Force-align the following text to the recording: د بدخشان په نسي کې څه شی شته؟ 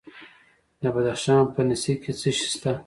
د 0.81 0.83
بدخشان 0.93 1.41
په 1.53 1.61
نسي 1.69 1.93
کې 2.01 2.11
څه 2.19 2.29
شی 2.37 2.47
شته؟ 2.53 2.71